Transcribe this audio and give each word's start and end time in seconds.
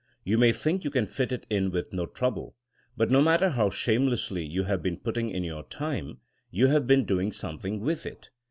You 0.23 0.39
may 0.39 0.51
think 0.51 0.83
you 0.83 0.89
can 0.89 1.05
fit 1.05 1.31
it 1.31 1.45
in 1.47 1.69
with 1.69 1.93
no 1.93 2.07
trouble. 2.07 2.55
But 2.97 3.11
no 3.11 3.21
matter 3.21 3.49
how 3.51 3.69
shamelessly 3.69 4.43
you 4.43 4.63
have 4.63 4.81
been 4.81 4.97
putting 4.97 5.29
in 5.29 5.43
your 5.43 5.61
time, 5.67 6.21
you 6.49 6.69
have 6.69 6.87
been 6.87 7.05
doing 7.05 7.31
something 7.31 7.81
with 7.81 8.07
it. 8.07 8.31